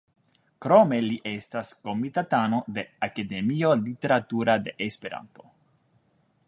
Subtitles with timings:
[0.65, 5.51] Krome li estas komitatano de Akademio Literatura de Esperanto.